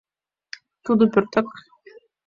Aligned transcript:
Тудо 0.85 1.03
пӧртак. 1.13 1.47